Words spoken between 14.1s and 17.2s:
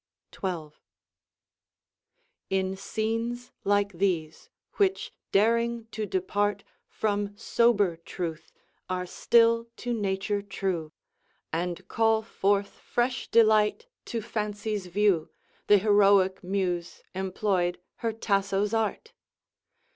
Fancy's view, Th' heroic muse